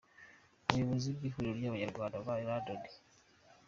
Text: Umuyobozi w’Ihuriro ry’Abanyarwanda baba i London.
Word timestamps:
Umuyobozi 0.67 1.09
w’Ihuriro 1.19 1.53
ry’Abanyarwanda 1.59 2.19
baba 2.25 2.41
i 2.43 2.45
London. 2.47 2.81